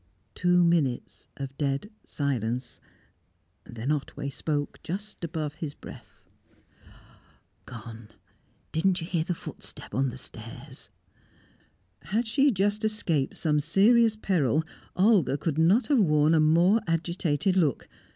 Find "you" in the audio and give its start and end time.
9.01-9.05